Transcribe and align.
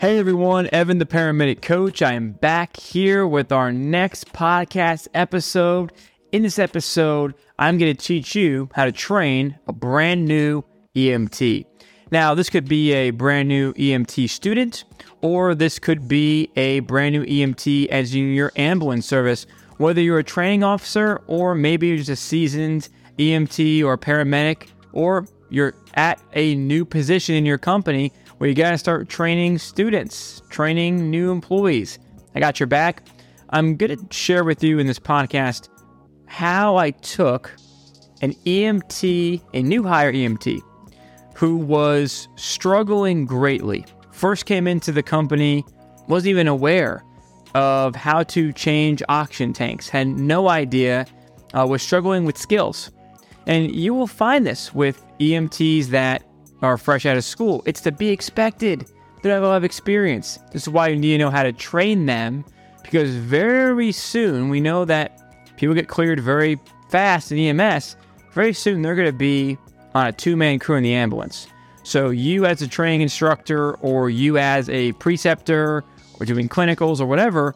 Hey 0.00 0.20
everyone, 0.20 0.68
Evan 0.70 0.98
the 0.98 1.06
paramedic 1.06 1.60
coach. 1.60 2.02
I 2.02 2.12
am 2.12 2.30
back 2.30 2.76
here 2.76 3.26
with 3.26 3.50
our 3.50 3.72
next 3.72 4.32
podcast 4.32 5.08
episode. 5.12 5.92
In 6.30 6.44
this 6.44 6.60
episode, 6.60 7.34
I'm 7.58 7.78
going 7.78 7.96
to 7.96 8.00
teach 8.00 8.36
you 8.36 8.68
how 8.74 8.84
to 8.84 8.92
train 8.92 9.58
a 9.66 9.72
brand 9.72 10.24
new 10.24 10.62
EMT. 10.94 11.66
Now, 12.12 12.32
this 12.36 12.48
could 12.48 12.68
be 12.68 12.92
a 12.92 13.10
brand 13.10 13.48
new 13.48 13.72
EMT 13.72 14.30
student, 14.30 14.84
or 15.20 15.56
this 15.56 15.80
could 15.80 16.06
be 16.06 16.52
a 16.54 16.78
brand 16.78 17.14
new 17.14 17.24
EMT 17.24 17.88
as 17.88 18.14
in 18.14 18.34
your 18.34 18.52
ambulance 18.54 19.04
service. 19.04 19.46
Whether 19.78 20.00
you're 20.00 20.20
a 20.20 20.24
training 20.24 20.62
officer, 20.62 21.22
or 21.26 21.56
maybe 21.56 21.88
you're 21.88 21.96
just 21.96 22.08
a 22.08 22.14
seasoned 22.14 22.88
EMT 23.18 23.82
or 23.82 23.98
paramedic, 23.98 24.68
or 24.92 25.26
you're 25.50 25.74
at 25.94 26.22
a 26.34 26.54
new 26.54 26.84
position 26.84 27.34
in 27.34 27.44
your 27.44 27.58
company 27.58 28.12
where 28.38 28.48
you 28.48 28.54
got 28.54 28.70
to 28.70 28.78
start 28.78 29.08
training 29.08 29.58
students, 29.58 30.42
training 30.48 31.10
new 31.10 31.30
employees. 31.30 31.98
I 32.34 32.40
got 32.40 32.58
your 32.58 32.66
back. 32.66 33.06
I'm 33.50 33.76
going 33.76 33.96
to 33.96 34.14
share 34.14 34.44
with 34.44 34.62
you 34.62 34.78
in 34.78 34.86
this 34.86 34.98
podcast 34.98 35.68
how 36.26 36.76
I 36.76 36.90
took 36.90 37.54
an 38.22 38.32
EMT, 38.46 39.42
a 39.54 39.62
new 39.62 39.82
hire 39.82 40.12
EMT, 40.12 40.60
who 41.34 41.56
was 41.56 42.28
struggling 42.36 43.26
greatly. 43.26 43.84
First 44.12 44.46
came 44.46 44.66
into 44.66 44.92
the 44.92 45.02
company, 45.02 45.64
wasn't 46.08 46.30
even 46.30 46.48
aware 46.48 47.04
of 47.54 47.94
how 47.96 48.22
to 48.24 48.52
change 48.52 49.02
oxygen 49.08 49.52
tanks, 49.52 49.88
had 49.88 50.06
no 50.06 50.48
idea, 50.48 51.06
uh, 51.54 51.66
was 51.66 51.82
struggling 51.82 52.24
with 52.24 52.36
skills. 52.36 52.90
And 53.46 53.74
you 53.74 53.94
will 53.94 54.06
find 54.06 54.46
this 54.46 54.74
with 54.74 55.02
EMTs 55.20 55.86
that 55.86 56.22
are 56.62 56.76
fresh 56.78 57.06
out 57.06 57.16
of 57.16 57.24
school. 57.24 57.62
It's 57.66 57.80
to 57.82 57.92
be 57.92 58.08
expected. 58.08 58.80
They 58.80 59.28
don't 59.28 59.32
have 59.32 59.42
a 59.42 59.48
lot 59.48 59.56
of 59.56 59.64
experience. 59.64 60.38
This 60.52 60.62
is 60.62 60.68
why 60.68 60.88
you 60.88 60.96
need 60.96 61.12
to 61.12 61.18
know 61.18 61.30
how 61.30 61.42
to 61.42 61.52
train 61.52 62.06
them 62.06 62.44
because 62.82 63.14
very 63.14 63.92
soon 63.92 64.48
we 64.48 64.60
know 64.60 64.84
that 64.84 65.20
people 65.56 65.74
get 65.74 65.88
cleared 65.88 66.20
very 66.20 66.58
fast 66.88 67.32
in 67.32 67.38
EMS. 67.38 67.96
Very 68.32 68.52
soon 68.52 68.82
they're 68.82 68.94
going 68.94 69.08
to 69.08 69.12
be 69.12 69.58
on 69.94 70.06
a 70.06 70.12
two 70.12 70.36
man 70.36 70.58
crew 70.58 70.76
in 70.76 70.82
the 70.82 70.94
ambulance. 70.94 71.48
So, 71.82 72.10
you 72.10 72.44
as 72.44 72.60
a 72.60 72.68
training 72.68 73.00
instructor 73.00 73.74
or 73.76 74.10
you 74.10 74.36
as 74.36 74.68
a 74.68 74.92
preceptor 74.92 75.84
or 76.20 76.26
doing 76.26 76.48
clinicals 76.48 77.00
or 77.00 77.06
whatever, 77.06 77.54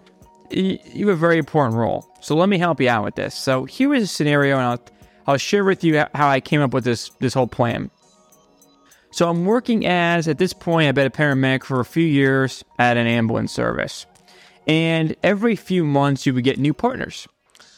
you 0.50 0.78
have 1.06 1.08
a 1.08 1.16
very 1.16 1.36
important 1.36 1.76
role. 1.76 2.08
So, 2.22 2.34
let 2.34 2.48
me 2.48 2.56
help 2.56 2.80
you 2.80 2.88
out 2.88 3.04
with 3.04 3.14
this. 3.14 3.34
So, 3.34 3.66
here 3.66 3.92
is 3.92 4.04
a 4.04 4.06
scenario, 4.06 4.56
and 4.56 4.64
I'll, 4.64 4.80
I'll 5.26 5.36
share 5.36 5.64
with 5.64 5.84
you 5.84 6.02
how 6.14 6.28
I 6.28 6.40
came 6.40 6.62
up 6.62 6.72
with 6.72 6.84
this, 6.84 7.10
this 7.20 7.34
whole 7.34 7.46
plan. 7.46 7.90
So 9.12 9.28
I'm 9.28 9.44
working 9.44 9.86
as, 9.86 10.26
at 10.26 10.38
this 10.38 10.52
point, 10.52 10.88
I've 10.88 10.94
been 10.94 11.06
a 11.06 11.10
paramedic 11.10 11.64
for 11.64 11.80
a 11.80 11.84
few 11.84 12.04
years 12.04 12.64
at 12.78 12.96
an 12.96 13.06
ambulance 13.06 13.52
service. 13.52 14.06
And 14.66 15.14
every 15.22 15.54
few 15.54 15.84
months, 15.84 16.24
you 16.24 16.32
would 16.34 16.44
get 16.44 16.58
new 16.58 16.72
partners. 16.72 17.28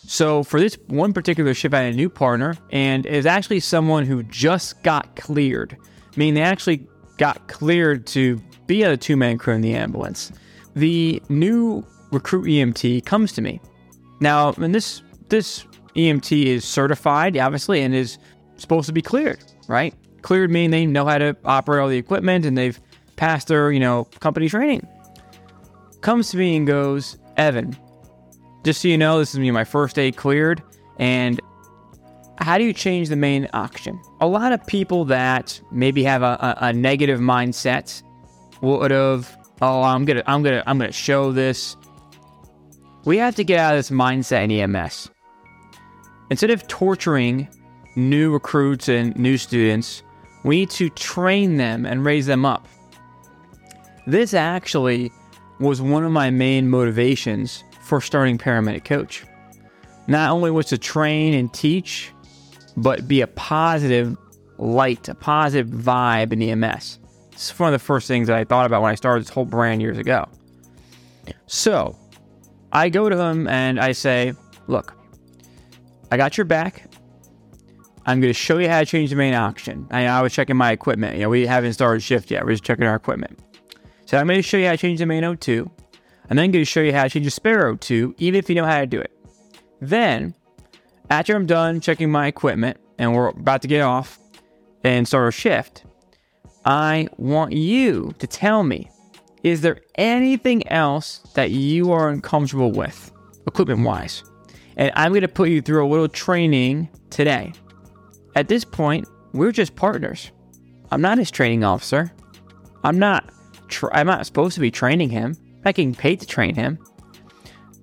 So 0.06 0.44
for 0.44 0.60
this 0.60 0.76
one 0.86 1.12
particular 1.12 1.52
shift, 1.54 1.74
I 1.74 1.82
had 1.82 1.94
a 1.94 1.96
new 1.96 2.08
partner, 2.08 2.56
and 2.70 3.04
it's 3.06 3.26
actually 3.26 3.60
someone 3.60 4.06
who 4.06 4.22
just 4.24 4.82
got 4.82 5.16
cleared, 5.16 5.76
I 6.14 6.18
mean, 6.18 6.34
they 6.34 6.42
actually 6.42 6.86
got 7.16 7.48
cleared 7.48 8.06
to 8.08 8.40
be 8.66 8.82
a 8.82 8.96
two 8.96 9.16
man 9.16 9.38
crew 9.38 9.54
in 9.54 9.60
the 9.60 9.74
ambulance. 9.74 10.30
The 10.74 11.22
new 11.28 11.84
recruit 12.12 12.44
EMT 12.44 13.04
comes 13.04 13.32
to 13.32 13.42
me. 13.42 13.60
Now, 14.20 14.52
and 14.52 14.74
this 14.74 15.02
this 15.28 15.64
EMT 15.96 16.44
is 16.46 16.64
certified, 16.64 17.36
obviously, 17.36 17.82
and 17.82 17.94
is 17.94 18.18
supposed 18.56 18.86
to 18.86 18.92
be 18.92 19.02
cleared, 19.02 19.42
right? 19.68 19.94
Cleared 20.24 20.50
meaning 20.50 20.70
they 20.70 20.86
know 20.86 21.04
how 21.04 21.18
to 21.18 21.36
operate 21.44 21.82
all 21.82 21.88
the 21.88 21.98
equipment 21.98 22.46
and 22.46 22.56
they've 22.56 22.80
passed 23.16 23.48
their, 23.48 23.70
you 23.70 23.78
know, 23.78 24.04
company 24.20 24.48
training. 24.48 24.84
Comes 26.00 26.30
to 26.30 26.38
me 26.38 26.56
and 26.56 26.66
goes, 26.66 27.18
Evan, 27.36 27.76
just 28.64 28.80
so 28.80 28.88
you 28.88 28.96
know, 28.96 29.18
this 29.18 29.34
is 29.34 29.38
me 29.38 29.50
my 29.50 29.64
first 29.64 29.94
day 29.94 30.10
cleared, 30.10 30.62
and 30.98 31.40
how 32.38 32.56
do 32.56 32.64
you 32.64 32.72
change 32.72 33.10
the 33.10 33.16
main 33.16 33.48
oxygen? 33.52 34.00
A 34.22 34.26
lot 34.26 34.52
of 34.52 34.66
people 34.66 35.04
that 35.04 35.60
maybe 35.70 36.02
have 36.04 36.22
a, 36.22 36.56
a, 36.60 36.68
a 36.68 36.72
negative 36.72 37.20
mindset 37.20 38.02
would 38.62 38.90
have, 38.90 39.36
oh, 39.60 39.82
I'm 39.82 40.06
gonna, 40.06 40.22
I'm 40.26 40.42
gonna, 40.42 40.62
I'm 40.66 40.78
gonna 40.78 40.90
show 40.90 41.32
this. 41.32 41.76
We 43.04 43.18
have 43.18 43.34
to 43.36 43.44
get 43.44 43.58
out 43.58 43.74
of 43.74 43.78
this 43.78 43.90
mindset 43.90 44.44
in 44.44 44.50
EMS. 44.50 45.10
Instead 46.30 46.50
of 46.50 46.66
torturing 46.66 47.46
new 47.94 48.32
recruits 48.32 48.88
and 48.88 49.14
new 49.16 49.36
students, 49.36 50.02
we 50.44 50.60
need 50.60 50.70
to 50.70 50.90
train 50.90 51.56
them 51.56 51.84
and 51.86 52.04
raise 52.04 52.26
them 52.26 52.44
up. 52.44 52.68
This 54.06 54.34
actually 54.34 55.10
was 55.58 55.80
one 55.80 56.04
of 56.04 56.12
my 56.12 56.30
main 56.30 56.68
motivations 56.68 57.64
for 57.82 58.00
starting 58.00 58.38
Paramedic 58.38 58.84
Coach. 58.84 59.24
Not 60.06 60.30
only 60.30 60.50
was 60.50 60.66
to 60.66 60.78
train 60.78 61.34
and 61.34 61.52
teach, 61.52 62.12
but 62.76 63.08
be 63.08 63.22
a 63.22 63.26
positive 63.26 64.16
light, 64.58 65.08
a 65.08 65.14
positive 65.14 65.68
vibe 65.68 66.32
in 66.32 66.42
EMS. 66.42 66.98
This 67.32 67.50
is 67.50 67.58
one 67.58 67.72
of 67.72 67.80
the 67.80 67.84
first 67.84 68.06
things 68.06 68.28
that 68.28 68.36
I 68.36 68.44
thought 68.44 68.66
about 68.66 68.82
when 68.82 68.92
I 68.92 68.94
started 68.94 69.24
this 69.24 69.30
whole 69.30 69.44
brand 69.44 69.80
years 69.80 69.98
ago. 69.98 70.28
So 71.46 71.98
I 72.72 72.88
go 72.90 73.08
to 73.08 73.18
him 73.18 73.48
and 73.48 73.80
I 73.80 73.92
say, 73.92 74.34
Look, 74.66 74.94
I 76.10 76.16
got 76.16 76.36
your 76.36 76.44
back. 76.44 76.90
I'm 78.06 78.20
going 78.20 78.32
to 78.32 78.38
show 78.38 78.58
you 78.58 78.68
how 78.68 78.80
to 78.80 78.86
change 78.86 79.10
the 79.10 79.16
main 79.16 79.34
oxygen. 79.34 79.86
I, 79.90 80.06
I 80.06 80.20
was 80.20 80.32
checking 80.32 80.56
my 80.56 80.72
equipment. 80.72 81.16
You 81.16 81.22
know, 81.22 81.30
we 81.30 81.46
haven't 81.46 81.72
started 81.72 82.02
shift 82.02 82.30
yet. 82.30 82.44
We're 82.44 82.52
just 82.52 82.64
checking 82.64 82.84
our 82.84 82.96
equipment. 82.96 83.38
So 84.04 84.18
I'm 84.18 84.26
going 84.26 84.38
to 84.38 84.42
show 84.42 84.58
you 84.58 84.66
how 84.66 84.72
to 84.72 84.78
change 84.78 84.98
the 84.98 85.06
main 85.06 85.22
O2. 85.22 85.70
I'm 86.30 86.36
then 86.36 86.50
going 86.50 86.64
to 86.64 86.64
show 86.64 86.80
you 86.80 86.92
how 86.92 87.04
to 87.04 87.08
change 87.08 87.24
the 87.24 87.30
spare 87.30 87.72
O2, 87.72 88.14
even 88.18 88.38
if 88.38 88.48
you 88.48 88.54
know 88.56 88.66
how 88.66 88.80
to 88.80 88.86
do 88.86 89.00
it. 89.00 89.12
Then, 89.80 90.34
after 91.10 91.34
I'm 91.34 91.46
done 91.46 91.80
checking 91.80 92.10
my 92.10 92.26
equipment 92.26 92.78
and 92.98 93.14
we're 93.14 93.28
about 93.28 93.62
to 93.62 93.68
get 93.68 93.80
off 93.80 94.18
and 94.82 95.08
start 95.08 95.24
our 95.24 95.32
shift, 95.32 95.84
I 96.64 97.08
want 97.16 97.52
you 97.52 98.14
to 98.18 98.26
tell 98.26 98.62
me 98.62 98.90
is 99.42 99.60
there 99.60 99.80
anything 99.96 100.66
else 100.68 101.18
that 101.34 101.50
you 101.50 101.92
are 101.92 102.08
uncomfortable 102.08 102.72
with, 102.72 103.12
equipment 103.46 103.80
wise? 103.80 104.24
And 104.76 104.90
I'm 104.94 105.12
going 105.12 105.20
to 105.20 105.28
put 105.28 105.50
you 105.50 105.60
through 105.60 105.86
a 105.86 105.88
little 105.88 106.08
training 106.08 106.88
today. 107.10 107.52
At 108.36 108.48
this 108.48 108.64
point, 108.64 109.06
we're 109.32 109.52
just 109.52 109.76
partners. 109.76 110.30
I'm 110.90 111.00
not 111.00 111.18
his 111.18 111.30
training 111.30 111.64
officer. 111.64 112.12
I'm 112.82 112.98
not. 112.98 113.30
Tra- 113.68 113.90
I'm 113.92 114.06
not 114.06 114.26
supposed 114.26 114.54
to 114.54 114.60
be 114.60 114.70
training 114.70 115.10
him. 115.10 115.36
I'm 115.38 115.62
not 115.64 115.74
getting 115.74 115.94
paid 115.94 116.20
to 116.20 116.26
train 116.26 116.54
him. 116.54 116.78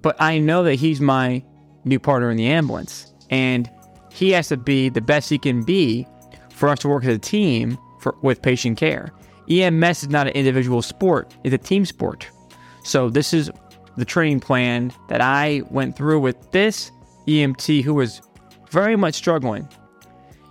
But 0.01 0.15
I 0.19 0.39
know 0.39 0.63
that 0.63 0.75
he's 0.75 1.01
my 1.01 1.43
new 1.85 1.99
partner 1.99 2.29
in 2.31 2.37
the 2.37 2.47
ambulance, 2.47 3.13
and 3.29 3.69
he 4.11 4.31
has 4.31 4.49
to 4.49 4.57
be 4.57 4.89
the 4.89 5.01
best 5.01 5.29
he 5.29 5.37
can 5.37 5.63
be 5.63 6.07
for 6.53 6.69
us 6.69 6.79
to 6.79 6.89
work 6.89 7.03
as 7.03 7.15
a 7.15 7.19
team 7.19 7.77
for, 7.99 8.15
with 8.21 8.41
patient 8.41 8.77
care. 8.77 9.11
EMS 9.49 10.03
is 10.03 10.09
not 10.09 10.27
an 10.27 10.33
individual 10.33 10.81
sport; 10.81 11.33
it's 11.43 11.55
a 11.55 11.57
team 11.57 11.85
sport. 11.85 12.27
So 12.83 13.09
this 13.09 13.33
is 13.33 13.49
the 13.97 14.05
training 14.05 14.39
plan 14.39 14.91
that 15.07 15.21
I 15.21 15.63
went 15.69 15.95
through 15.95 16.19
with 16.19 16.51
this 16.51 16.91
EMT 17.27 17.83
who 17.83 17.93
was 17.93 18.21
very 18.69 18.95
much 18.95 19.15
struggling 19.15 19.67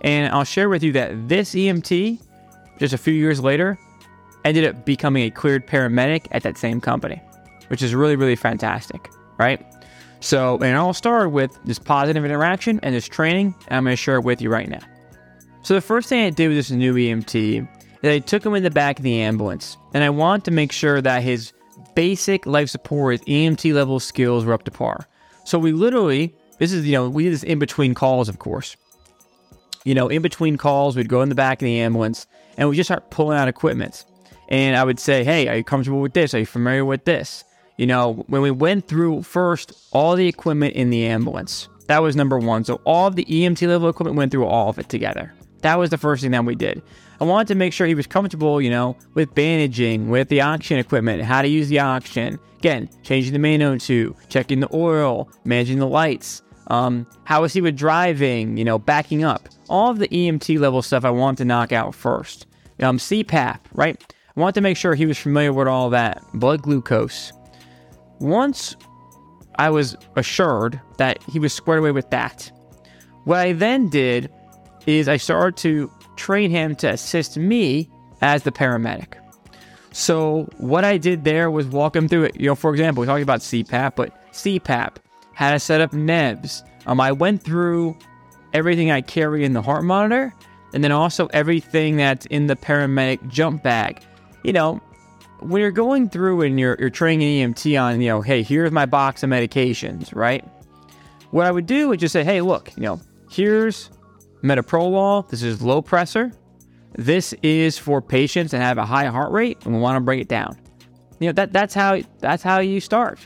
and 0.01 0.33
I'll 0.33 0.43
share 0.43 0.67
with 0.67 0.83
you 0.83 0.91
that 0.93 1.29
this 1.29 1.53
EMT, 1.53 2.19
just 2.79 2.93
a 2.93 2.97
few 2.97 3.13
years 3.13 3.39
later, 3.39 3.77
ended 4.43 4.65
up 4.65 4.85
becoming 4.85 5.23
a 5.23 5.31
cleared 5.31 5.67
paramedic 5.67 6.27
at 6.31 6.43
that 6.43 6.57
same 6.57 6.81
company, 6.81 7.21
which 7.67 7.81
is 7.83 7.93
really, 7.93 8.15
really 8.15 8.35
fantastic, 8.35 9.09
right? 9.37 9.63
So, 10.19 10.57
and 10.57 10.75
I'll 10.75 10.93
start 10.93 11.31
with 11.31 11.57
this 11.65 11.79
positive 11.79 12.25
interaction 12.25 12.79
and 12.83 12.93
this 12.93 13.07
training, 13.07 13.55
and 13.67 13.77
I'm 13.77 13.83
going 13.83 13.93
to 13.93 13.97
share 13.97 14.15
it 14.15 14.23
with 14.23 14.41
you 14.41 14.49
right 14.49 14.69
now. 14.69 14.81
So, 15.63 15.75
the 15.75 15.81
first 15.81 16.09
thing 16.09 16.25
I 16.25 16.29
did 16.31 16.47
with 16.47 16.57
this 16.57 16.71
new 16.71 16.95
EMT 16.95 17.67
is 18.01 18.09
I 18.09 18.19
took 18.19 18.43
him 18.43 18.55
in 18.55 18.63
the 18.63 18.71
back 18.71 18.97
of 18.97 19.03
the 19.03 19.21
ambulance, 19.21 19.77
and 19.93 20.03
I 20.03 20.09
wanted 20.09 20.45
to 20.45 20.51
make 20.51 20.71
sure 20.71 21.01
that 21.01 21.21
his 21.21 21.53
basic 21.93 22.45
life 22.47 22.69
support, 22.69 23.19
his 23.19 23.27
EMT 23.27 23.73
level 23.73 23.99
skills 23.99 24.45
were 24.45 24.53
up 24.53 24.63
to 24.63 24.71
par. 24.71 25.07
So, 25.43 25.59
we 25.59 25.71
literally, 25.71 26.35
this 26.57 26.71
is, 26.71 26.85
you 26.85 26.93
know, 26.93 27.09
we 27.09 27.25
did 27.25 27.33
this 27.33 27.43
in 27.43 27.59
between 27.59 27.93
calls, 27.93 28.29
of 28.29 28.39
course 28.39 28.75
you 29.83 29.95
know, 29.95 30.07
in 30.07 30.21
between 30.21 30.57
calls, 30.57 30.95
we'd 30.95 31.09
go 31.09 31.21
in 31.21 31.29
the 31.29 31.35
back 31.35 31.61
of 31.61 31.65
the 31.65 31.79
ambulance 31.79 32.27
and 32.57 32.69
we 32.69 32.75
just 32.75 32.87
start 32.87 33.09
pulling 33.09 33.37
out 33.37 33.47
equipment. 33.47 34.05
And 34.49 34.75
I 34.75 34.83
would 34.83 34.99
say, 34.99 35.23
Hey, 35.23 35.47
are 35.47 35.55
you 35.55 35.63
comfortable 35.63 36.01
with 36.01 36.13
this? 36.13 36.33
Are 36.33 36.39
you 36.39 36.45
familiar 36.45 36.85
with 36.85 37.05
this? 37.05 37.43
You 37.77 37.87
know, 37.87 38.25
when 38.27 38.41
we 38.41 38.51
went 38.51 38.87
through 38.87 39.23
first 39.23 39.73
all 39.91 40.15
the 40.15 40.27
equipment 40.27 40.75
in 40.75 40.89
the 40.89 41.05
ambulance, 41.05 41.67
that 41.87 42.03
was 42.03 42.15
number 42.15 42.37
one. 42.37 42.63
So 42.63 42.81
all 42.85 43.07
of 43.07 43.15
the 43.15 43.25
EMT 43.25 43.67
level 43.67 43.89
equipment 43.89 44.17
went 44.17 44.31
through 44.31 44.45
all 44.45 44.69
of 44.69 44.77
it 44.77 44.89
together. 44.89 45.33
That 45.61 45.79
was 45.79 45.89
the 45.89 45.97
first 45.97 46.21
thing 46.21 46.31
that 46.31 46.45
we 46.45 46.55
did. 46.55 46.81
I 47.19 47.23
wanted 47.23 47.47
to 47.49 47.55
make 47.55 47.71
sure 47.71 47.85
he 47.85 47.95
was 47.95 48.07
comfortable, 48.07 48.61
you 48.61 48.69
know, 48.69 48.97
with 49.13 49.33
bandaging, 49.35 50.09
with 50.09 50.29
the 50.29 50.41
oxygen 50.41 50.79
equipment, 50.79 51.21
how 51.21 51.41
to 51.41 51.47
use 51.47 51.69
the 51.69 51.79
oxygen. 51.79 52.39
Again, 52.57 52.89
changing 53.03 53.33
the 53.33 53.39
main 53.39 53.61
O2, 53.61 54.15
checking 54.27 54.59
the 54.59 54.75
oil, 54.75 55.29
managing 55.43 55.79
the 55.79 55.87
lights, 55.87 56.41
um, 56.71 57.05
how 57.25 57.43
is 57.43 57.51
he 57.51 57.59
with 57.59 57.75
driving? 57.75 58.55
You 58.55 58.63
know, 58.63 58.79
backing 58.79 59.25
up. 59.25 59.49
All 59.69 59.91
of 59.91 59.99
the 59.99 60.07
EMT 60.07 60.57
level 60.57 60.81
stuff 60.81 61.03
I 61.03 61.09
want 61.09 61.37
to 61.39 61.45
knock 61.45 61.73
out 61.73 61.93
first. 61.93 62.47
Um, 62.79 62.97
CPAP, 62.97 63.59
right? 63.73 64.01
I 64.35 64.39
want 64.39 64.55
to 64.55 64.61
make 64.61 64.77
sure 64.77 64.95
he 64.95 65.05
was 65.05 65.17
familiar 65.17 65.51
with 65.51 65.67
all 65.67 65.89
that 65.89 66.23
blood 66.33 66.61
glucose. 66.61 67.33
Once 68.19 68.77
I 69.59 69.69
was 69.69 69.97
assured 70.15 70.79
that 70.97 71.21
he 71.23 71.39
was 71.39 71.51
squared 71.53 71.79
away 71.79 71.91
with 71.91 72.09
that, 72.11 72.49
what 73.25 73.39
I 73.39 73.51
then 73.51 73.89
did 73.89 74.31
is 74.87 75.09
I 75.09 75.17
started 75.17 75.57
to 75.57 75.91
train 76.15 76.51
him 76.51 76.75
to 76.77 76.89
assist 76.89 77.37
me 77.37 77.89
as 78.21 78.43
the 78.43 78.51
paramedic. 78.51 79.15
So 79.91 80.47
what 80.57 80.85
I 80.85 80.97
did 80.97 81.25
there 81.25 81.51
was 81.51 81.67
walk 81.67 81.97
him 81.97 82.07
through 82.07 82.25
it. 82.25 82.39
You 82.39 82.47
know, 82.47 82.55
for 82.55 82.71
example, 82.71 83.01
we're 83.01 83.07
talking 83.07 83.23
about 83.23 83.41
CPAP, 83.41 83.97
but 83.97 84.31
CPAP, 84.31 84.95
how 85.41 85.49
to 85.49 85.59
set 85.59 85.81
up 85.81 85.89
NEBS. 85.91 86.61
Um, 86.85 87.01
I 87.01 87.11
went 87.11 87.41
through 87.41 87.97
everything 88.53 88.91
I 88.91 89.01
carry 89.01 89.43
in 89.43 89.53
the 89.53 89.61
heart 89.63 89.83
monitor, 89.83 90.35
and 90.71 90.83
then 90.83 90.91
also 90.91 91.25
everything 91.33 91.97
that's 91.97 92.27
in 92.27 92.45
the 92.45 92.55
paramedic 92.55 93.27
jump 93.27 93.63
bag. 93.63 94.03
You 94.43 94.53
know, 94.53 94.79
when 95.39 95.63
you're 95.63 95.71
going 95.71 96.09
through 96.09 96.41
and 96.41 96.59
you're, 96.59 96.77
you're 96.79 96.91
training 96.91 97.53
EMT 97.53 97.81
on, 97.81 98.01
you 98.01 98.09
know, 98.09 98.21
hey, 98.21 98.43
here's 98.43 98.71
my 98.71 98.85
box 98.85 99.23
of 99.23 99.31
medications, 99.31 100.15
right? 100.15 100.47
What 101.31 101.47
I 101.47 101.51
would 101.51 101.65
do 101.65 101.91
is 101.91 101.99
just 101.99 102.13
say, 102.13 102.23
hey, 102.23 102.41
look, 102.41 102.71
you 102.77 102.83
know, 102.83 103.01
here's 103.31 103.89
metoprolol. 104.43 105.27
This 105.27 105.41
is 105.41 105.57
Lopressor. 105.57 106.35
This 106.93 107.33
is 107.41 107.79
for 107.79 107.99
patients 107.99 108.51
that 108.51 108.59
have 108.59 108.77
a 108.77 108.85
high 108.85 109.07
heart 109.07 109.31
rate 109.31 109.57
and 109.65 109.73
we 109.73 109.81
want 109.81 109.95
to 109.95 110.01
bring 110.01 110.19
it 110.19 110.27
down. 110.27 110.55
You 111.19 111.29
know, 111.29 111.33
that 111.33 111.51
that's 111.51 111.73
how 111.73 111.99
that's 112.19 112.43
how 112.43 112.59
you 112.59 112.79
start. 112.79 113.17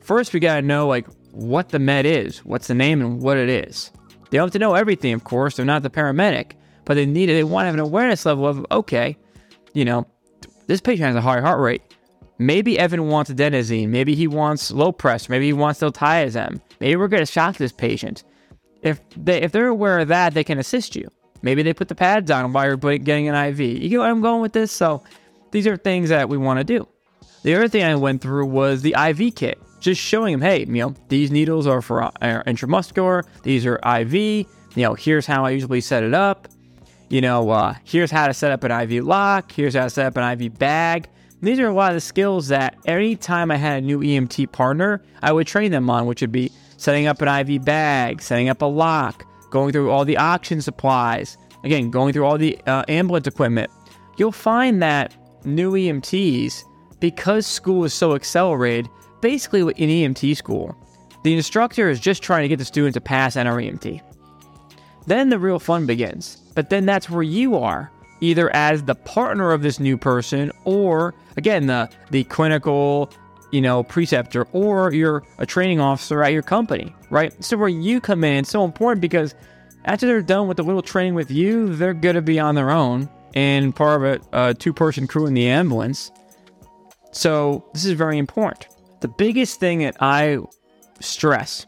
First, 0.00 0.32
we 0.32 0.38
got 0.38 0.56
to 0.56 0.62
know 0.62 0.86
like 0.86 1.06
what 1.32 1.70
the 1.70 1.78
med 1.78 2.06
is, 2.06 2.38
what's 2.38 2.66
the 2.66 2.74
name 2.74 3.00
and 3.00 3.20
what 3.20 3.36
it 3.36 3.48
is. 3.48 3.90
They 4.30 4.38
don't 4.38 4.46
have 4.46 4.52
to 4.52 4.58
know 4.58 4.74
everything, 4.74 5.12
of 5.12 5.24
course. 5.24 5.56
They're 5.56 5.66
not 5.66 5.82
the 5.82 5.90
paramedic, 5.90 6.52
but 6.84 6.94
they 6.94 7.06
need 7.06 7.28
it. 7.28 7.34
They 7.34 7.44
want 7.44 7.64
to 7.64 7.66
have 7.66 7.74
an 7.74 7.80
awareness 7.80 8.24
level 8.26 8.46
of 8.46 8.64
okay, 8.70 9.16
you 9.72 9.84
know, 9.84 10.06
this 10.66 10.80
patient 10.80 11.06
has 11.06 11.16
a 11.16 11.20
high 11.20 11.40
heart 11.40 11.60
rate. 11.60 11.82
Maybe 12.38 12.78
Evan 12.78 13.08
wants 13.08 13.30
adenosine. 13.30 13.88
Maybe 13.88 14.14
he 14.14 14.26
wants 14.26 14.72
Lopressor. 14.72 15.28
Maybe 15.28 15.46
he 15.46 15.52
wants 15.52 15.80
diltiazem. 15.80 16.60
Maybe 16.80 16.96
we're 16.96 17.08
going 17.08 17.24
to 17.24 17.30
shock 17.30 17.56
this 17.56 17.72
patient. 17.72 18.24
If 18.82 19.00
they 19.16 19.42
if 19.42 19.52
they're 19.52 19.66
aware 19.66 19.98
of 19.98 20.08
that, 20.08 20.32
they 20.32 20.44
can 20.44 20.58
assist 20.58 20.96
you. 20.96 21.08
Maybe 21.42 21.62
they 21.62 21.74
put 21.74 21.88
the 21.88 21.94
pads 21.94 22.30
on 22.30 22.52
while 22.52 22.66
you're 22.66 22.76
getting 22.98 23.28
an 23.28 23.34
IV. 23.34 23.60
You 23.60 23.88
get 23.88 23.98
where 23.98 24.10
I'm 24.10 24.20
going 24.20 24.42
with 24.42 24.52
this? 24.52 24.72
So 24.72 25.02
these 25.50 25.66
are 25.66 25.76
things 25.76 26.08
that 26.10 26.28
we 26.28 26.38
want 26.38 26.58
to 26.60 26.64
do. 26.64 26.88
The 27.42 27.54
other 27.54 27.68
thing 27.68 27.82
I 27.82 27.94
went 27.94 28.20
through 28.20 28.46
was 28.46 28.82
the 28.82 28.94
IV 28.98 29.34
kit, 29.34 29.58
just 29.80 30.00
showing 30.00 30.32
them, 30.32 30.42
hey, 30.42 30.60
you 30.60 30.82
know, 30.82 30.94
these 31.08 31.30
needles 31.30 31.66
are 31.66 31.82
for 31.82 32.02
uh, 32.02 32.10
intramuscular, 32.20 33.24
these 33.42 33.66
are 33.66 33.80
IV. 33.84 34.14
You 34.14 34.46
know, 34.76 34.94
here's 34.94 35.26
how 35.26 35.44
I 35.44 35.50
usually 35.50 35.80
set 35.80 36.04
it 36.04 36.14
up. 36.14 36.48
You 37.08 37.20
know, 37.20 37.50
uh, 37.50 37.74
here's 37.82 38.10
how 38.10 38.28
to 38.28 38.34
set 38.34 38.52
up 38.52 38.62
an 38.62 38.70
IV 38.70 39.04
lock. 39.04 39.50
Here's 39.50 39.74
how 39.74 39.84
to 39.84 39.90
set 39.90 40.06
up 40.06 40.16
an 40.16 40.40
IV 40.40 40.58
bag. 40.58 41.08
These 41.42 41.58
are 41.58 41.66
a 41.66 41.72
lot 41.72 41.90
of 41.90 41.96
the 41.96 42.00
skills 42.00 42.48
that 42.48 42.76
anytime 42.86 43.50
I 43.50 43.56
had 43.56 43.82
a 43.82 43.86
new 43.86 44.00
EMT 44.00 44.52
partner, 44.52 45.02
I 45.22 45.32
would 45.32 45.46
train 45.46 45.72
them 45.72 45.88
on, 45.90 46.06
which 46.06 46.20
would 46.20 46.30
be 46.30 46.52
setting 46.76 47.06
up 47.06 47.20
an 47.22 47.28
IV 47.28 47.64
bag, 47.64 48.22
setting 48.22 48.48
up 48.48 48.62
a 48.62 48.66
lock, 48.66 49.26
going 49.50 49.72
through 49.72 49.90
all 49.90 50.04
the 50.04 50.16
oxygen 50.16 50.62
supplies, 50.62 51.36
again, 51.64 51.90
going 51.90 52.12
through 52.12 52.26
all 52.26 52.38
the 52.38 52.58
uh, 52.66 52.84
ambulance 52.88 53.26
equipment, 53.26 53.70
you'll 54.16 54.32
find 54.32 54.82
that 54.82 55.14
new 55.44 55.72
EMTs, 55.72 56.62
because 57.00 57.46
school 57.46 57.84
is 57.84 57.94
so 57.94 58.14
accelerated, 58.14 58.88
basically 59.20 59.60
in 59.60 60.14
EMT 60.14 60.36
school, 60.36 60.76
the 61.22 61.34
instructor 61.34 61.88
is 61.90 62.00
just 62.00 62.22
trying 62.22 62.42
to 62.42 62.48
get 62.48 62.58
the 62.58 62.64
student 62.64 62.94
to 62.94 63.00
pass 63.00 63.36
NREMT. 63.36 64.00
Then 65.06 65.28
the 65.28 65.38
real 65.38 65.58
fun 65.58 65.86
begins. 65.86 66.36
But 66.54 66.70
then 66.70 66.86
that's 66.86 67.08
where 67.08 67.22
you 67.22 67.56
are, 67.56 67.90
either 68.20 68.54
as 68.54 68.82
the 68.82 68.94
partner 68.94 69.52
of 69.52 69.62
this 69.62 69.80
new 69.80 69.96
person 69.96 70.50
or 70.64 71.14
again 71.36 71.66
the 71.66 71.88
the 72.10 72.24
clinical 72.24 73.10
you 73.50 73.60
know, 73.60 73.82
preceptor 73.82 74.46
or 74.52 74.92
you're 74.92 75.22
a 75.38 75.46
training 75.46 75.80
officer 75.80 76.22
at 76.22 76.32
your 76.32 76.42
company, 76.42 76.94
right? 77.10 77.32
So 77.42 77.56
where 77.56 77.68
you 77.68 78.00
come 78.00 78.24
in, 78.24 78.38
it's 78.38 78.50
so 78.50 78.64
important 78.64 79.00
because 79.00 79.34
after 79.84 80.06
they're 80.06 80.22
done 80.22 80.48
with 80.48 80.58
a 80.58 80.62
little 80.62 80.82
training 80.82 81.14
with 81.14 81.30
you, 81.30 81.74
they're 81.74 81.94
going 81.94 82.14
to 82.14 82.22
be 82.22 82.38
on 82.38 82.54
their 82.54 82.70
own 82.70 83.08
and 83.34 83.74
part 83.74 84.02
of 84.02 84.22
a, 84.32 84.48
a 84.50 84.54
two 84.54 84.72
person 84.72 85.06
crew 85.06 85.26
in 85.26 85.34
the 85.34 85.48
ambulance. 85.48 86.10
So 87.12 87.64
this 87.72 87.84
is 87.84 87.92
very 87.92 88.18
important. 88.18 88.68
The 89.00 89.08
biggest 89.08 89.60
thing 89.60 89.78
that 89.78 89.96
I 90.00 90.38
stress 91.00 91.66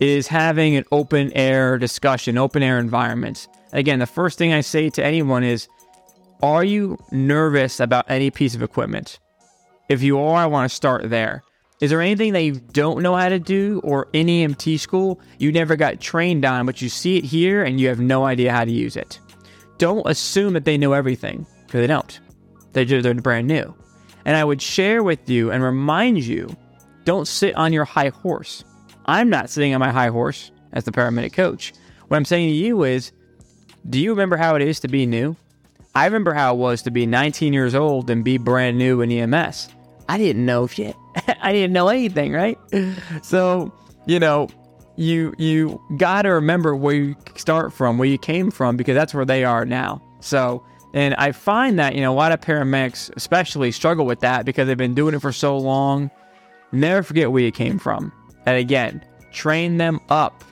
is 0.00 0.28
having 0.28 0.76
an 0.76 0.84
open 0.92 1.32
air 1.32 1.76
discussion, 1.76 2.38
open 2.38 2.62
air 2.62 2.78
environment. 2.78 3.48
Again, 3.72 3.98
the 3.98 4.06
first 4.06 4.38
thing 4.38 4.52
I 4.52 4.60
say 4.60 4.88
to 4.90 5.04
anyone 5.04 5.42
is, 5.42 5.68
are 6.40 6.62
you 6.62 6.96
nervous 7.10 7.80
about 7.80 8.08
any 8.08 8.30
piece 8.30 8.54
of 8.54 8.62
equipment? 8.62 9.18
If 9.88 10.02
you 10.02 10.20
are, 10.20 10.36
I 10.36 10.46
want 10.46 10.70
to 10.70 10.74
start 10.74 11.10
there. 11.10 11.42
Is 11.80 11.90
there 11.90 12.00
anything 12.00 12.32
that 12.32 12.42
you 12.42 12.60
don't 12.72 13.02
know 13.02 13.16
how 13.16 13.28
to 13.28 13.38
do 13.38 13.80
or 13.82 14.08
in 14.12 14.26
EMT 14.26 14.78
school 14.78 15.20
you 15.38 15.50
never 15.50 15.76
got 15.76 16.00
trained 16.00 16.44
on, 16.44 16.66
but 16.66 16.82
you 16.82 16.88
see 16.88 17.16
it 17.16 17.24
here 17.24 17.64
and 17.64 17.80
you 17.80 17.88
have 17.88 18.00
no 18.00 18.24
idea 18.24 18.52
how 18.52 18.64
to 18.64 18.70
use 18.70 18.96
it? 18.96 19.18
Don't 19.78 20.06
assume 20.08 20.54
that 20.54 20.64
they 20.64 20.76
know 20.76 20.92
everything, 20.92 21.46
because 21.66 21.80
they 21.80 21.86
don't. 21.86 22.20
They're, 22.72 22.84
they're 22.84 23.14
brand 23.14 23.46
new. 23.46 23.74
And 24.24 24.36
I 24.36 24.44
would 24.44 24.60
share 24.60 25.02
with 25.02 25.30
you 25.30 25.50
and 25.50 25.62
remind 25.62 26.24
you 26.24 26.54
don't 27.08 27.26
sit 27.26 27.54
on 27.54 27.72
your 27.72 27.86
high 27.86 28.10
horse. 28.10 28.64
I'm 29.06 29.30
not 29.30 29.48
sitting 29.48 29.72
on 29.72 29.80
my 29.80 29.90
high 29.90 30.10
horse 30.10 30.50
as 30.74 30.84
the 30.84 30.92
paramedic 30.92 31.32
coach. 31.32 31.72
What 32.08 32.18
I'm 32.18 32.26
saying 32.26 32.50
to 32.50 32.54
you 32.54 32.84
is 32.84 33.12
do 33.88 33.98
you 33.98 34.10
remember 34.10 34.36
how 34.36 34.56
it 34.56 34.60
is 34.60 34.78
to 34.80 34.88
be 34.88 35.06
new? 35.06 35.34
I 35.94 36.04
remember 36.04 36.34
how 36.34 36.52
it 36.54 36.58
was 36.58 36.82
to 36.82 36.90
be 36.90 37.06
19 37.06 37.54
years 37.54 37.74
old 37.74 38.10
and 38.10 38.22
be 38.22 38.36
brand 38.36 38.76
new 38.76 39.00
in 39.00 39.10
EMS. 39.10 39.70
I 40.06 40.18
didn't 40.18 40.44
know 40.44 40.66
shit. 40.66 40.94
I 41.40 41.52
didn't 41.52 41.72
know 41.72 41.88
anything, 41.88 42.34
right? 42.34 42.58
So, 43.22 43.72
you 44.04 44.20
know, 44.20 44.50
you 44.96 45.32
you 45.38 45.80
got 45.96 46.22
to 46.22 46.28
remember 46.28 46.76
where 46.76 46.94
you 46.94 47.16
start 47.36 47.72
from, 47.72 47.96
where 47.96 48.08
you 48.08 48.18
came 48.18 48.50
from 48.50 48.76
because 48.76 48.94
that's 48.94 49.14
where 49.14 49.24
they 49.24 49.44
are 49.44 49.64
now. 49.64 50.02
So, 50.20 50.62
and 50.92 51.14
I 51.14 51.32
find 51.32 51.78
that, 51.78 51.94
you 51.94 52.02
know, 52.02 52.12
a 52.12 52.14
lot 52.14 52.32
of 52.32 52.42
paramedics 52.42 53.10
especially 53.16 53.72
struggle 53.72 54.04
with 54.04 54.20
that 54.20 54.44
because 54.44 54.66
they've 54.66 54.76
been 54.76 54.94
doing 54.94 55.14
it 55.14 55.22
for 55.22 55.32
so 55.32 55.56
long. 55.56 56.10
Never 56.72 57.02
forget 57.02 57.32
where 57.32 57.42
you 57.42 57.52
came 57.52 57.78
from. 57.78 58.12
And 58.46 58.56
again, 58.56 59.04
train 59.32 59.76
them 59.78 60.00
up 60.08 60.44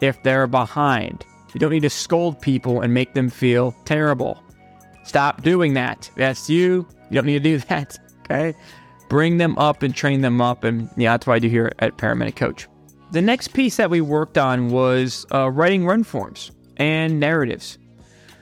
if 0.00 0.22
they're 0.22 0.46
behind. 0.46 1.24
You 1.54 1.60
don't 1.60 1.72
need 1.72 1.82
to 1.82 1.90
scold 1.90 2.40
people 2.40 2.80
and 2.80 2.92
make 2.92 3.14
them 3.14 3.30
feel 3.30 3.74
terrible. 3.84 4.42
Stop 5.04 5.42
doing 5.42 5.74
that. 5.74 6.10
That's 6.16 6.50
you. 6.50 6.86
You 7.10 7.14
don't 7.14 7.26
need 7.26 7.42
to 7.42 7.58
do 7.58 7.58
that. 7.68 7.98
Okay 8.24 8.54
bring 9.08 9.38
them 9.38 9.56
up 9.58 9.82
and 9.82 9.94
train 9.94 10.20
them 10.20 10.40
up. 10.40 10.64
And 10.64 10.88
yeah, 10.96 11.12
that's 11.12 11.26
what 11.26 11.34
I 11.34 11.38
do 11.38 11.48
here 11.48 11.72
at 11.78 11.96
Paramedic 11.96 12.36
Coach. 12.36 12.68
The 13.10 13.22
next 13.22 13.48
piece 13.48 13.76
that 13.76 13.90
we 13.90 14.00
worked 14.00 14.36
on 14.36 14.68
was 14.68 15.26
uh, 15.32 15.50
writing 15.50 15.86
run 15.86 16.04
forms 16.04 16.50
and 16.76 17.18
narratives. 17.18 17.78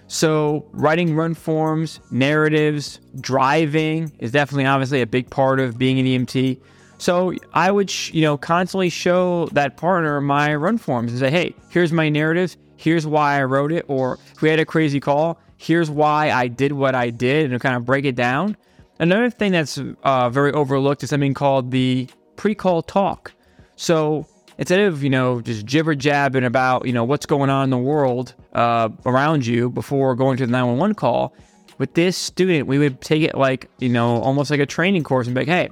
So, 0.08 0.68
writing 0.72 1.16
run 1.16 1.34
forms, 1.34 2.00
narratives, 2.12 3.00
driving 3.20 4.12
is 4.20 4.30
definitely 4.30 4.66
obviously 4.66 5.00
a 5.00 5.06
big 5.06 5.30
part 5.30 5.58
of 5.58 5.78
being 5.78 5.98
an 5.98 6.06
EMT. 6.06 6.60
So, 6.98 7.34
I 7.52 7.70
would, 7.70 7.90
sh- 7.90 8.12
you 8.12 8.22
know, 8.22 8.36
constantly 8.36 8.88
show 8.88 9.46
that 9.52 9.76
partner 9.76 10.20
my 10.20 10.54
run 10.54 10.78
forms 10.78 11.12
and 11.12 11.20
say, 11.20 11.30
hey, 11.30 11.54
here's 11.70 11.92
my 11.92 12.08
narrative. 12.08 12.56
Here's 12.76 13.06
why 13.06 13.38
I 13.38 13.44
wrote 13.44 13.72
it. 13.72 13.84
Or 13.88 14.18
if 14.32 14.42
we 14.42 14.48
had 14.48 14.58
a 14.58 14.64
crazy 14.64 15.00
call, 15.00 15.38
here's 15.56 15.90
why 15.90 16.30
I 16.30 16.48
did 16.48 16.72
what 16.72 16.94
I 16.94 17.10
did 17.10 17.52
and 17.52 17.60
kind 17.60 17.76
of 17.76 17.84
break 17.84 18.04
it 18.04 18.14
down. 18.14 18.56
Another 18.98 19.30
thing 19.30 19.52
that's 19.52 19.78
uh, 20.04 20.30
very 20.30 20.52
overlooked 20.52 21.02
is 21.02 21.10
something 21.10 21.34
called 21.34 21.70
the 21.70 22.08
pre-call 22.36 22.82
talk. 22.82 23.32
So 23.76 24.26
instead 24.58 24.80
of 24.80 25.02
you 25.02 25.10
know 25.10 25.40
just 25.40 25.66
jibber 25.66 25.94
jabbing 25.94 26.44
about 26.44 26.86
you 26.86 26.92
know 26.92 27.04
what's 27.04 27.26
going 27.26 27.50
on 27.50 27.64
in 27.64 27.70
the 27.70 27.78
world 27.78 28.34
uh, 28.54 28.88
around 29.04 29.46
you 29.46 29.68
before 29.68 30.14
going 30.14 30.38
to 30.38 30.46
the 30.46 30.52
911 30.52 30.94
call, 30.94 31.34
with 31.78 31.92
this 31.94 32.16
student 32.16 32.66
we 32.66 32.78
would 32.78 33.00
take 33.00 33.22
it 33.22 33.36
like 33.36 33.68
you 33.78 33.88
know 33.88 34.20
almost 34.22 34.50
like 34.50 34.60
a 34.60 34.66
training 34.66 35.02
course 35.02 35.26
and 35.26 35.34
be 35.34 35.42
like, 35.42 35.48
hey, 35.48 35.68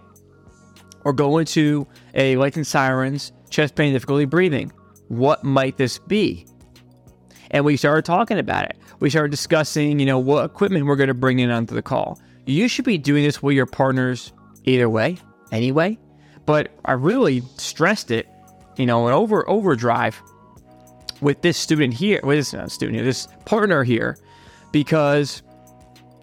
or 1.05 1.13
go 1.13 1.39
into 1.39 1.87
a 2.15 2.37
lights 2.37 2.57
and 2.57 2.67
sirens, 2.67 3.33
chest 3.51 3.75
pain, 3.75 3.93
difficulty 3.93 4.25
breathing. 4.25 4.73
What 5.09 5.45
might 5.45 5.77
this 5.77 5.99
be? 5.99 6.47
And 7.51 7.65
we 7.65 7.77
started 7.77 8.05
talking 8.05 8.39
about 8.39 8.65
it. 8.65 8.77
We 9.01 9.11
started 9.11 9.31
discussing, 9.31 10.01
you 10.01 10.07
know, 10.07 10.19
what 10.19 10.45
equipment 10.45 10.87
we're 10.87 10.97
going 10.97 11.09
to 11.09 11.15
bring 11.15 11.39
in 11.39 11.51
onto 11.51 11.75
the 11.75 11.83
call 11.83 12.19
you 12.47 12.69
should 12.69 12.85
be 12.85 12.99
doing 12.99 13.25
this 13.25 13.43
with 13.43 13.55
your 13.55 13.67
partners 13.67 14.33
either 14.65 14.89
way, 14.89 15.19
anyway. 15.53 15.99
But 16.47 16.71
I 16.85 16.93
really 16.93 17.43
stressed 17.57 18.11
it, 18.11 18.29
you 18.77 18.87
know, 18.87 19.07
an 19.07 19.15
over 19.15 19.49
overdrive 19.49 20.21
with 21.21 21.41
this 21.41 21.57
student 21.57 21.95
here, 21.95 22.21
with 22.23 22.39
this 22.39 22.55
uh, 22.55 22.69
student 22.69 22.97
here, 22.97 23.05
this 23.05 23.29
partner 23.47 23.83
here, 23.83 24.19
because 24.73 25.43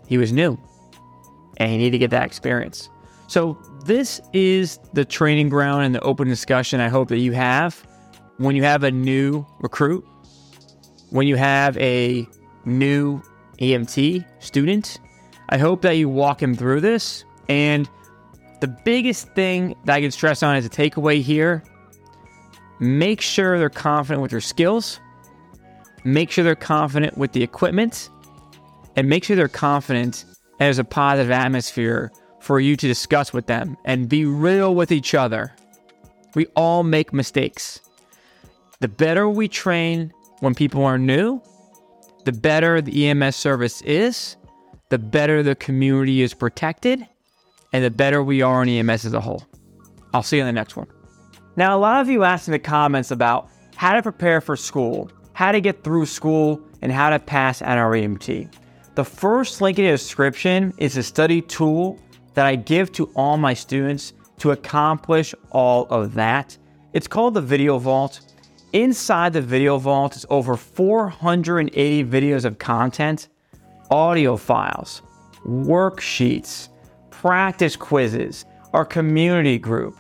he 0.07 0.17
was 0.17 0.31
new 0.31 0.59
and 1.57 1.71
he 1.71 1.77
needed 1.77 1.91
to 1.91 1.97
get 1.97 2.11
that 2.11 2.25
experience. 2.25 2.89
So 3.27 3.57
this 3.85 4.21
is 4.33 4.79
the 4.93 5.05
training 5.05 5.49
ground 5.49 5.85
and 5.85 5.95
the 5.95 6.01
open 6.01 6.27
discussion 6.27 6.79
I 6.79 6.89
hope 6.89 7.09
that 7.09 7.19
you 7.19 7.31
have 7.33 7.85
when 8.37 8.55
you 8.55 8.63
have 8.63 8.83
a 8.83 8.91
new 8.91 9.45
recruit, 9.59 10.05
when 11.09 11.27
you 11.27 11.35
have 11.35 11.77
a 11.77 12.27
new 12.65 13.21
EMT 13.59 14.25
student 14.39 14.99
I 15.51 15.57
hope 15.57 15.81
that 15.81 15.97
you 15.97 16.07
walk 16.07 16.41
him 16.41 16.55
through 16.55 16.79
this. 16.79 17.25
And 17.49 17.89
the 18.61 18.67
biggest 18.67 19.27
thing 19.33 19.75
that 19.85 19.95
I 19.95 20.01
can 20.01 20.11
stress 20.11 20.41
on 20.41 20.55
as 20.55 20.65
a 20.65 20.69
takeaway 20.69 21.21
here 21.21 21.63
make 22.79 23.21
sure 23.21 23.59
they're 23.59 23.69
confident 23.69 24.23
with 24.23 24.31
their 24.31 24.41
skills, 24.41 24.99
make 26.03 26.31
sure 26.31 26.43
they're 26.43 26.55
confident 26.55 27.15
with 27.15 27.31
the 27.31 27.43
equipment, 27.43 28.09
and 28.95 29.07
make 29.07 29.23
sure 29.23 29.35
they're 29.35 29.47
confident 29.47 30.25
there's 30.57 30.79
a 30.79 30.83
positive 30.83 31.29
atmosphere 31.29 32.11
for 32.41 32.59
you 32.59 32.75
to 32.75 32.87
discuss 32.87 33.31
with 33.31 33.45
them 33.45 33.77
and 33.85 34.09
be 34.09 34.25
real 34.25 34.75
with 34.75 34.91
each 34.91 35.13
other. 35.13 35.53
We 36.33 36.47
all 36.55 36.83
make 36.83 37.13
mistakes. 37.13 37.79
The 38.79 38.87
better 38.87 39.29
we 39.29 39.47
train 39.47 40.11
when 40.39 40.55
people 40.55 40.83
are 40.83 40.97
new, 40.97 41.41
the 42.25 42.31
better 42.31 42.81
the 42.81 43.07
EMS 43.07 43.35
service 43.35 43.81
is, 43.83 44.37
the 44.89 44.97
better 44.97 45.43
the 45.43 45.55
community 45.55 46.21
is 46.21 46.33
protected, 46.33 47.07
and 47.73 47.83
the 47.83 47.91
better 47.91 48.23
we 48.23 48.41
are 48.41 48.61
on 48.61 48.69
EMS 48.69 49.05
as 49.05 49.13
a 49.13 49.21
whole. 49.21 49.43
I'll 50.13 50.23
see 50.23 50.37
you 50.37 50.41
in 50.41 50.47
the 50.47 50.51
next 50.51 50.75
one. 50.75 50.87
Now, 51.55 51.77
a 51.77 51.79
lot 51.79 52.01
of 52.01 52.09
you 52.09 52.23
asked 52.23 52.47
in 52.47 52.53
the 52.53 52.59
comments 52.59 53.11
about 53.11 53.49
how 53.75 53.93
to 53.93 54.01
prepare 54.01 54.41
for 54.41 54.55
school, 54.55 55.11
how 55.33 55.51
to 55.51 55.61
get 55.61 55.83
through 55.83 56.07
school, 56.07 56.61
and 56.81 56.91
how 56.91 57.11
to 57.11 57.19
pass 57.19 57.61
NREMT. 57.61 58.51
The 58.95 59.05
first 59.05 59.61
link 59.61 59.79
in 59.79 59.85
the 59.85 59.91
description 59.91 60.73
is 60.77 60.97
a 60.97 61.03
study 61.03 61.41
tool 61.41 61.99
that 62.33 62.45
I 62.45 62.55
give 62.55 62.91
to 62.93 63.11
all 63.15 63.37
my 63.37 63.53
students 63.53 64.13
to 64.39 64.51
accomplish 64.51 65.35
all 65.51 65.85
of 65.89 66.13
that. 66.15 66.57
It's 66.93 67.07
called 67.07 67.33
the 67.33 67.41
Video 67.41 67.77
Vault. 67.77 68.21
Inside 68.73 69.33
the 69.33 69.41
Video 69.41 69.77
Vault 69.77 70.15
is 70.15 70.25
over 70.29 70.55
480 70.55 72.03
videos 72.05 72.45
of 72.45 72.57
content, 72.57 73.27
audio 73.89 74.37
files, 74.37 75.01
worksheets, 75.45 76.69
practice 77.09 77.75
quizzes, 77.75 78.45
our 78.73 78.85
community 78.85 79.59
group. 79.59 79.97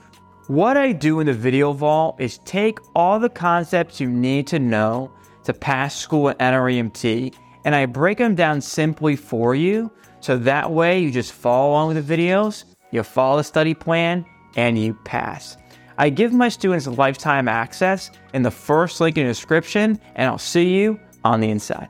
What 0.47 0.75
I 0.75 0.91
do 0.91 1.19
in 1.19 1.27
the 1.27 1.33
Video 1.33 1.71
Vault 1.71 2.15
is 2.19 2.39
take 2.39 2.79
all 2.95 3.19
the 3.19 3.29
concepts 3.29 3.99
you 3.99 4.09
need 4.09 4.47
to 4.47 4.59
know 4.59 5.11
to 5.43 5.53
pass 5.53 5.95
school 5.95 6.29
at 6.29 6.39
NREMT 6.39 7.33
and 7.63 7.75
I 7.75 7.85
break 7.85 8.17
them 8.17 8.35
down 8.35 8.61
simply 8.61 9.15
for 9.15 9.55
you 9.55 9.91
so 10.21 10.37
that 10.37 10.71
way 10.71 10.99
you 10.99 11.11
just 11.11 11.33
follow 11.33 11.71
along 11.71 11.93
with 11.93 12.07
the 12.07 12.17
videos, 12.17 12.63
you 12.91 13.03
follow 13.03 13.37
the 13.37 13.43
study 13.43 13.73
plan, 13.73 14.25
and 14.55 14.77
you 14.77 14.93
pass. 15.03 15.57
I 15.97 16.09
give 16.09 16.33
my 16.33 16.49
students 16.49 16.87
lifetime 16.87 17.47
access 17.47 18.11
in 18.33 18.43
the 18.43 18.51
first 18.51 19.01
link 19.01 19.17
in 19.17 19.25
the 19.25 19.31
description, 19.31 19.99
and 20.15 20.27
I'll 20.27 20.37
see 20.37 20.75
you 20.75 20.99
on 21.23 21.41
the 21.41 21.49
inside. 21.49 21.89